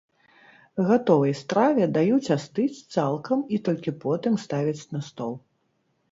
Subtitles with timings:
[0.85, 5.33] Гатовай страве даюць астыць цалкам і толькі потым ставяць на стол.